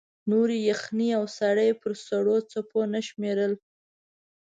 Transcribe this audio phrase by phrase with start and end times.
[0.31, 3.53] نورې یخنۍ او ساړه یې پر سړو څپو نه شمېرل.